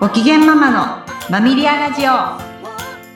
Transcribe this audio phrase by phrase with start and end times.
[0.00, 2.12] ご機嫌ママのマミリアラジオ。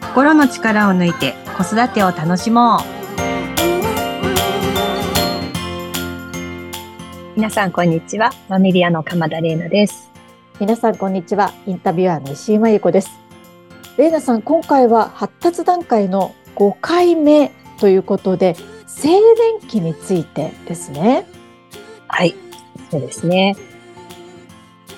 [0.08, 2.80] 心の力を抜いて子育てを楽しもう。
[7.36, 10.10] 皆さんこんにちはマミリアの鎌田玲奈です。
[10.60, 13.08] 皆さんこんにちはインタビュアーの石井真由子です。
[13.96, 18.56] 玲奈さん今回は発達段階の5回目ということで
[18.86, 21.26] 静電気についてですね。
[22.08, 22.34] はい
[22.90, 23.56] そうですね。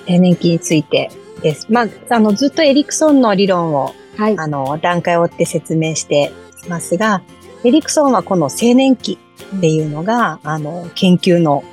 [0.05, 1.67] 静電気についてです。
[1.69, 6.31] まあ、あの、ずっとエリクソンの理論を、はい、あの、段階を追って説明して
[6.65, 7.21] いますが、
[7.63, 9.17] エリクソンはこの青年期
[9.57, 11.63] っていうのが、あの、研究の、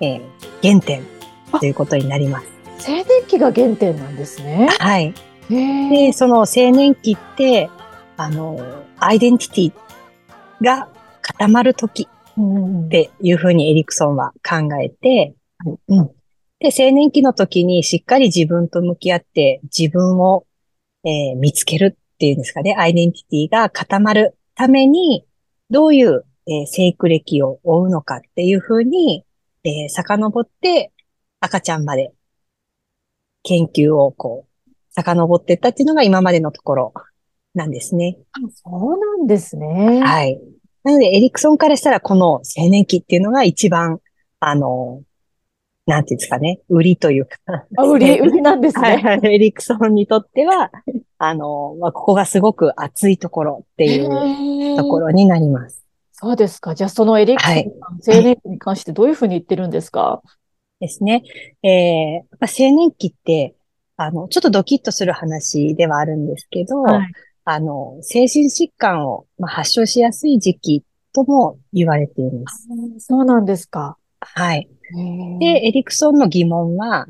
[0.00, 0.22] えー、
[0.62, 1.04] 原点
[1.60, 2.46] ということになります。
[2.86, 4.68] 青年期が原点なんですね。
[4.78, 5.14] はい。
[5.48, 7.70] で、その青年期って、
[8.16, 8.58] あの、
[8.98, 10.88] アイデンティティが
[11.22, 15.34] 固まる時っていうふうにエリクソンは考えて、
[15.88, 16.10] うん、
[16.64, 20.46] で、青年期の時にしっかり自分と向き合って自分を、
[21.04, 25.26] えー、見つけるっていうんですかね、アイデンティティが固まるために、
[25.68, 29.26] どういう、えー、生育歴を追うのかっていうふうに、
[29.64, 30.90] えー、遡って
[31.40, 32.12] 赤ちゃんまで
[33.42, 36.94] 研究をこう、遡っていったっていうのが今までのところ
[37.54, 38.16] なんですね。
[38.64, 40.00] そうなんですね。
[40.02, 40.40] はい。
[40.82, 44.00] なので、エリクソンからしたらこの青年期っていうのが一番、
[44.40, 45.02] あの、
[45.86, 47.36] なんていうんですかね、売りというか。
[47.76, 48.96] あ、売り、売りなんですね。
[48.96, 50.70] はい、エリクソンにとっては、
[51.18, 55.84] あの、まあ、ここがすごく熱いところっていうところになります。
[56.12, 56.74] そうですか。
[56.74, 57.54] じゃあそのエリクソン
[58.00, 60.22] さん、青年期に関してどういうふうに言ってるんですか？
[60.80, 61.22] ですね。
[61.62, 63.54] えー、青年期って、
[63.96, 67.12] あの、ちょっとドキッとする話ではあるんですけど、はい、
[67.44, 70.82] あの、精神疾患を、まあ、発症しやすい時期
[71.12, 72.68] とも言われています。
[72.98, 73.98] そうなんですか。
[74.20, 74.68] はい。
[75.40, 77.06] で、エリクソンの疑問は、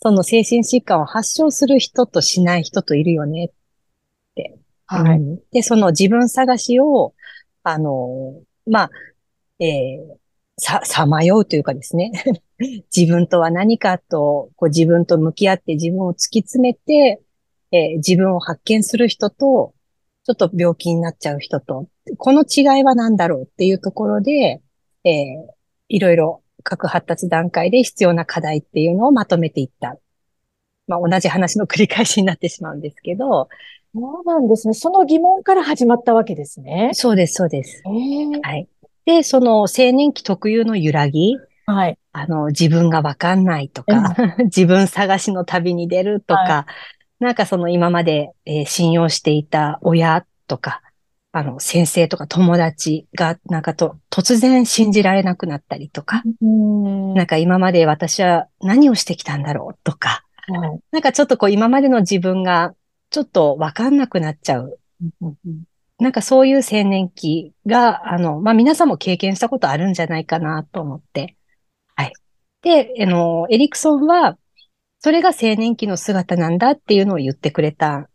[0.00, 3.50] その精神疾患を発症する人としない人といるよねっ
[4.34, 4.58] て。
[4.86, 5.40] はい。
[5.52, 7.14] で、その自分探しを、
[7.62, 8.34] あの、
[8.66, 8.90] まあ、
[9.60, 10.16] えー、
[10.58, 12.12] さ、さまようというかですね。
[12.94, 17.20] 自分とは何かと、こう自分と向き合って自分を突き詰めて、
[17.70, 19.74] えー、自分を発見する人と、
[20.24, 24.62] ちょっと病気になっちゃう人と、この違いは何だろうっていうところで、
[25.04, 25.12] えー、
[25.88, 29.96] いろいろ各発達段階で必要な課題っていうのをまとめていった。
[30.86, 33.48] まあ同じ話の繰り返しになってしまうんですけど。
[33.94, 34.74] そうなんですね。
[34.74, 36.90] その疑問から始まったわけですね。
[36.94, 37.82] そうです、そうです。
[37.84, 38.66] はい。
[39.04, 41.36] で、その青年期特有の揺らぎ。
[41.66, 41.98] はい。
[42.12, 44.14] あの、自分がわかんないとか、
[44.44, 46.66] 自分探しの旅に出るとか、は
[47.20, 50.80] い、なんかその今まで、えー、信用していた親とか、
[51.34, 62.74] あの、先生とか友達が、なんかと、突然信じられなくなったりとか、んなんか今まで私は何をしてきたんだろうとか、はい、なんかちょっとこう今までの自分が
[63.08, 64.78] ちょっとわかんなくなっちゃう。
[65.98, 71.36] なんかそういう青年期が、あの、まあ、皆さんも経験したことあるんじゃないかなと思って。
[71.94, 72.12] はい。
[72.62, 74.36] で、あの、エリクソンは、
[74.98, 78.08] それが青年期の姿なんだっていうのを言ってくれた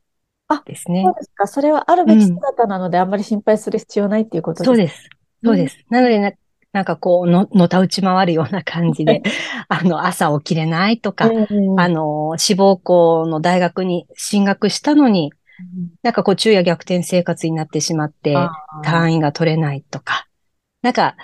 [0.48, 1.04] あ、ですね。
[1.04, 1.48] そうですか。
[1.48, 5.10] それはあるべき姿なので、あんまり心配する必要ないっていうことですか、そうです。
[5.44, 5.78] そうです。
[5.90, 6.32] なのでな、
[6.74, 9.22] なんかこう、の、のたうち回るような感じで、
[9.68, 11.32] あの、朝起きれないとか、
[11.78, 15.32] あの、志望校の大学に進学したのに、
[16.04, 18.34] なんかこう、昼夜逆転生活になってしまって、
[18.84, 20.28] 単位が取れないとか、
[20.82, 21.16] なんか、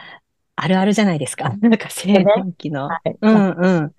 [0.55, 1.55] あるあるじゃないですか。
[1.61, 2.87] なんか青年期の。
[2.87, 3.91] はい、うんうん。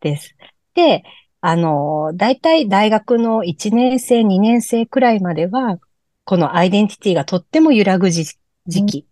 [0.00, 0.34] です。
[0.74, 1.04] で、
[1.40, 5.78] あの、大体大学の1年生、2年生くらいまでは、
[6.24, 8.26] このアイデンティティがとっても揺らぐ時
[8.66, 9.06] 期、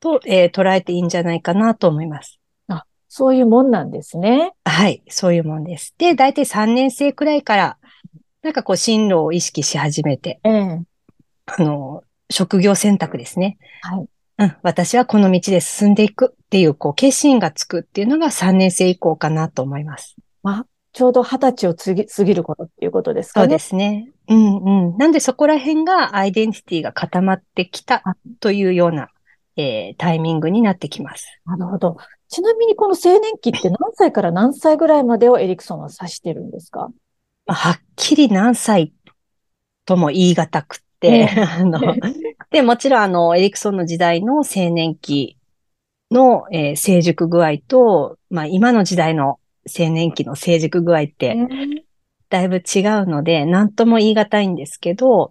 [0.00, 2.40] と、えー、捉えていいんじゃないかなと思います。
[2.68, 4.52] あ、そういうもんなんですね。
[4.64, 5.94] はい、そういうもんです。
[5.96, 7.78] で、大体3年生くらいから、
[8.42, 10.84] なんかこう進路を意識し始めて、えー、
[11.46, 13.56] あの、職業選択ですね。
[13.82, 14.08] はい。
[14.36, 20.16] うん、私はこの道で進んでいくっていう、こう、決心がつくっていうのが3年生以降かなと思います。
[20.44, 23.44] まあ、ちょうど二十歳を過ぎ過ぎることっていうことですかね。
[23.44, 24.12] そうですね。
[24.28, 24.56] うん
[24.90, 24.96] うん。
[24.96, 28.04] なんでそこら辺がアイデンティティが固まってきた
[28.38, 29.08] というような、
[29.56, 31.40] えー、タイミングになってきます。
[31.46, 31.96] なるほど。
[32.28, 36.90] ちなみにこの青年期って何歳から何歳ぐらいまでをエリクソンは指してるんですか？
[37.46, 38.92] はっきり何歳
[39.86, 41.80] とも言い難くって、 あの、
[42.50, 45.38] で、もちろんあの、エリクソンの時代の青年期
[46.10, 51.36] の、えー、成熟具合と、まあ今の時代の青年期の成熟具合って、
[52.28, 52.62] だいぶ違う
[53.06, 55.30] ので、何とも言い難いんですけど、やっ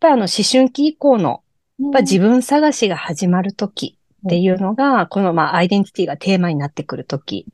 [0.00, 1.42] ぱりあの、思春期以降の、
[1.80, 7.46] やっぱ自分探しが始まるときっていうのが、このまあ、アイデンティティがテーマになってくるとき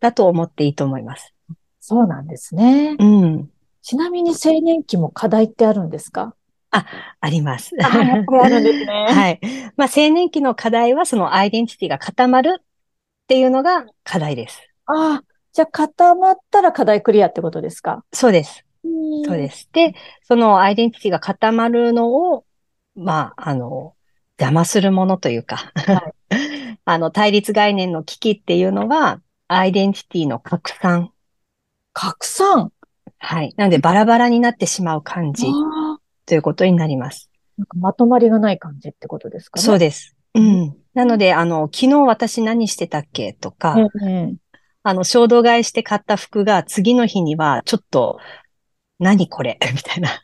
[0.00, 1.34] だと思っていいと思います。
[1.80, 2.96] そうなんですね。
[2.98, 3.50] うん。
[3.82, 6.34] ちなみに青年期も課題ってあるんですか？
[6.70, 6.86] あ、
[7.20, 7.70] あります。
[7.82, 9.06] あ、あるんですね。
[9.10, 9.40] はい。
[9.76, 12.64] まあ、青年期の課題は、そのアイデンティティが固まるっ
[13.28, 14.60] ていうのが課題です。
[14.86, 15.22] ああ、
[15.52, 18.04] じゃあ固まったら課題クリアってことですか？
[18.12, 18.64] そうです。
[19.24, 19.68] そうです。
[19.72, 22.44] で、そのアイデンティティが固まるのを、
[22.94, 23.94] まあ、あの、
[24.38, 31.12] 邪魔するものというか、はい、 あの、対立概念の危機っていうのは、アイデンティティの拡散。
[31.92, 32.72] 拡散？
[33.18, 33.54] はい。
[33.56, 35.46] なので、バラバラになってしまう感じ
[36.26, 37.30] ということになります。
[37.56, 39.64] なんかまとまりがない感じってことですかね？
[39.64, 40.14] そうです。
[40.34, 40.76] うん。
[40.92, 44.36] なので、あの、昨日私何してたっけとか、うんうん、
[44.86, 48.18] あの、衝動買いして買った服が次の日には、ちょっと、
[48.98, 49.58] 何これ？
[49.74, 50.22] みたいな。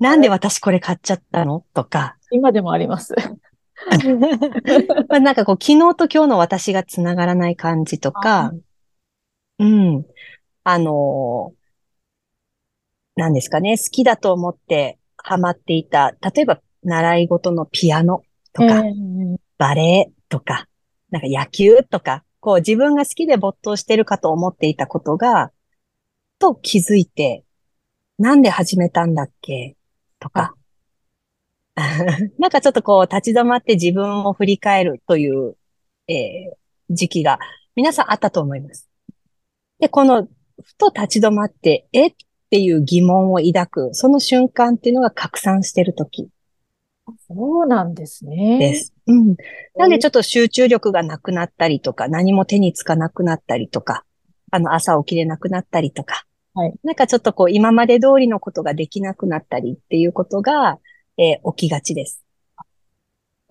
[0.00, 1.64] なんで私これ買っちゃったの？
[1.72, 2.16] とか。
[2.32, 3.14] 今でもあります。
[5.08, 8.52] まあなんかこう、昨日と今日の私がつながらない感じとか、
[9.58, 10.04] うん。
[10.64, 11.52] あの
[13.16, 20.66] 何ですかね、好きだと思ってハマっていた、例えば習い事のピアノとか、えー、バレエとか、
[21.10, 25.50] なんか野球とか、こう自分が好きで没頭してるかと思っていたことが、
[26.38, 27.42] と気づいて、
[28.18, 29.76] なんで始めたんだっけ？
[30.20, 30.54] とか。
[32.38, 35.56] なんかちょっとこう立ち止まって自分を振り返るという、
[36.06, 37.38] えー、時期が
[37.76, 38.90] 皆さんあったと思います。
[39.78, 40.28] で、この
[40.62, 42.08] ふと立ち止まって、え？
[42.08, 42.14] っ
[42.50, 46.28] ていう疑問を抱く、その瞬間っていうのが拡散してるとき。
[47.34, 48.58] そうなんですね。
[48.58, 48.94] です。
[49.06, 49.36] うん。
[49.76, 54.04] なんでちょっと集中力がなくなったりとか、何も手につかなくなったりとか、
[54.50, 56.74] あの、朝起きれなくなったりとか、はい。
[56.84, 60.78] なんかちょっとこう、今まで通りのことができなくなったりっていうことが、
[61.18, 62.24] えー、起きがちです。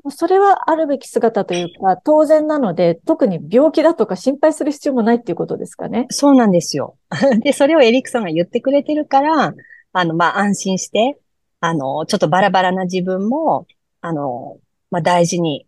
[0.10, 6.08] それはあるべき姿というか、当然なので、特に病気だとか心配する必要もないっていうことですかね。
[6.10, 6.98] そうなんですよ。
[7.42, 9.54] で、それをエリックさんが言ってくれてるから、
[9.94, 11.18] あの、まあ、安心して、
[11.66, 13.68] あの、ちょっとバラバラな自分も、
[14.02, 14.60] あの、
[14.92, 15.66] まあ、大事に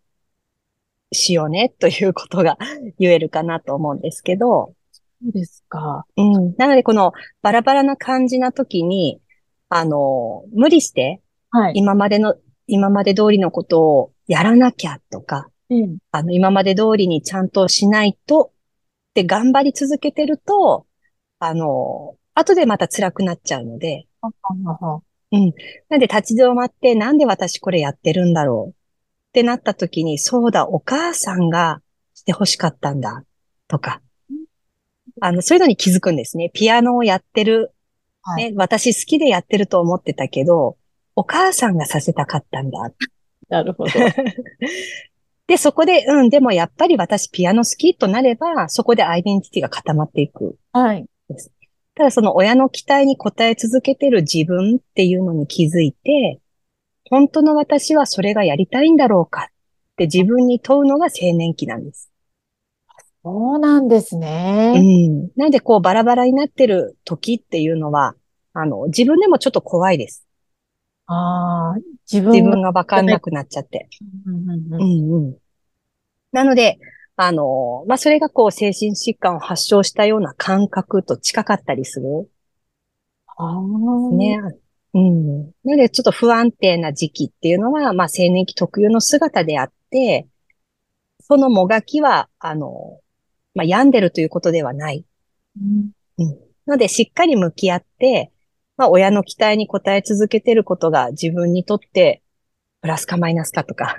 [1.13, 2.57] しようね、ということが
[2.99, 4.73] 言えるかなと思うんですけど。
[5.23, 6.05] そうですか。
[6.17, 6.53] うん。
[6.57, 9.21] なので、このバラバラな感じな時に、
[9.69, 12.35] あの、無理して、はい、今までの、
[12.67, 20.87] 今まで通りのことをやらなきゃとか、うん、あの、今まで通りにちゃんとしないとって頑張り続けてると、
[21.39, 24.07] あの、後でまた辛くなっちゃうので、
[25.31, 25.53] うん。
[25.89, 28.71] なんで立ち止まって、なんで私これやってるんだろう？
[28.71, 28.73] っ
[29.33, 31.81] てなった時に、そうだ、お母さんが
[32.13, 33.23] して欲しかったんだ、
[33.67, 34.01] とか。
[35.21, 36.49] あの、そういうのに気づくんですね。
[36.53, 37.73] ピアノをやってる、
[38.21, 40.77] はい、ね、私好きでやってると思ってたけど、
[41.15, 42.91] お母さんがさせたかったんだ。
[43.49, 43.91] なるほど。
[45.47, 50.57] で、そこで、うん、でもやっぱり私ピアノ好きとなれば、そこでアイデンティティが固まっていく。
[50.73, 51.05] はい。
[51.95, 56.41] ただその親の期待に応え続けてる自分っていうのに気づいて、
[57.09, 62.11] 本当の私はそれがやりたいんだろうかって自分に問うのが青年期なんです。
[63.23, 64.73] そうなんですね。
[64.75, 65.29] うん。
[65.37, 68.15] なんでこうバラバラになってる時っていうのは、
[68.53, 70.27] あの、自分でもちょっと怖いです。
[71.07, 71.79] ああ、
[72.11, 73.87] 自分自分がわかんなくなっちゃって。
[74.27, 75.35] うんうん
[76.31, 76.77] なので、
[77.17, 82.29] あの、まあ、それがこう精神疾患を発症したような感覚と近かったりする。
[83.37, 84.15] ああ。
[84.15, 84.39] ね。
[84.93, 85.45] うん。
[85.63, 90.27] なので、ちょっと不安定な時期っていうのは、まあ、青年期特有の姿であって、
[91.21, 92.99] そのもがきは、あの、
[93.53, 95.05] まあ、病んでるということではない。
[95.59, 95.91] うん。
[96.17, 96.27] うん。
[96.65, 98.31] なので、しっかり向き合って、
[98.77, 102.21] まあ、親の期待に応え続けてることが自分にとって、
[102.81, 103.95] プラスかマイナスかとか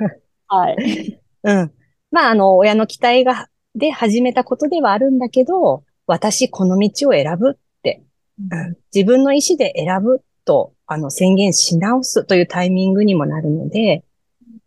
[0.49, 1.21] はい。
[1.43, 1.73] うん。
[2.11, 8.03] まあ、あの、親の期待が、で始めたことではあるんだけど、私この道を選ぶって、
[8.51, 14.03] うん、自分の意思で選ぶと、あの、宣言し直すというタイミングにもなるので、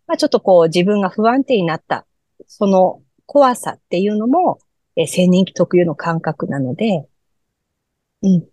[0.05, 2.05] まあ、ちょっとこう、自分が不安定になった、
[2.46, 4.60] その怖さっていうのも、
[4.96, 7.08] え青年期特有の感覚なので、
[8.22, 8.48] うん。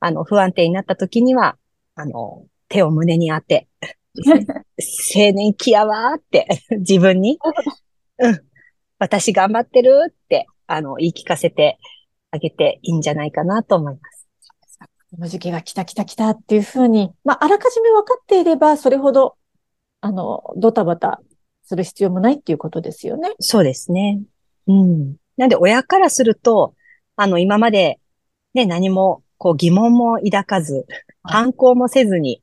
[0.00, 1.56] あの、不安定になった時には、
[1.94, 3.68] あの、手を胸に当て、
[5.14, 6.46] 青年期やわーって
[6.78, 7.38] 自分に
[8.22, 8.40] うん、
[8.98, 11.78] 私頑張ってるって、あの、言い聞かせて
[12.30, 14.28] あげていいんじゃないかなと思います。
[15.10, 19.36] この時期が来た来た来たっていうふうに、まあ、あらかじめ分かっていれば、それほど、
[20.00, 21.20] あの、ドタバタ
[21.64, 23.34] する必要もないっていうことですよね。
[23.38, 24.22] そうですね。
[24.66, 25.16] うん。
[25.36, 26.74] なんで、親からすると、
[27.16, 28.00] あの、今まで、
[28.54, 30.86] ね、何もこう疑問も抱かず、
[31.22, 32.42] 反抗もせずに、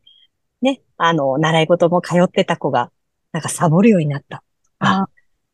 [0.62, 2.91] ね、あの、習い事も通ってた子が、
[3.31, 4.43] なんかサボるようになった。
[4.79, 5.07] あ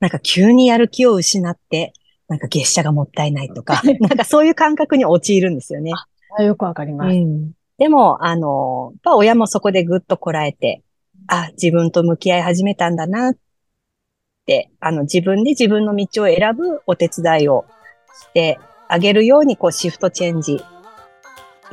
[0.05, 1.91] なんか急にやる気を失って、
[2.27, 5.93] なんか月謝がもったいないとか、 なんかそういう感覚に陥るんですよね。
[6.37, 7.15] あよくわかります。
[7.15, 10.83] うん、でも、あの、やっぱ親もそこでぐっとこらえて、
[11.25, 13.35] あ、自分と向き合い始めたんだなっ
[14.45, 17.65] て、あの、自分で自分の道を選ぶお手伝いを
[18.13, 20.63] してあげるように、こう、シフトチェンジ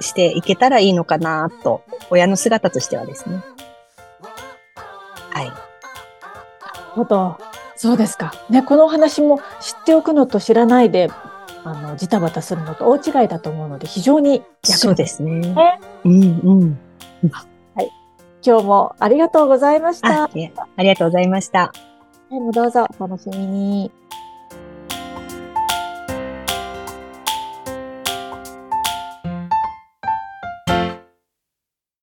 [0.01, 3.43] していけたらいいのかなと、親の姿としてはですね。
[5.33, 5.49] はい。
[5.49, 5.57] なる
[6.95, 7.51] ほど。
[7.83, 8.33] そうですか。
[8.49, 11.11] ね、このお話も知っておくのと知らないで、
[11.65, 15.81] あの、ジタバタするのと大違いだと思うので、非常にそうですね。
[16.05, 16.79] うんうん。
[17.75, 17.91] はい。
[18.47, 20.23] 今日もありがとうございました。
[20.23, 20.49] ああり
[20.91, 21.73] がとうございました。
[22.31, 23.91] はい、もどうぞお楽しみに。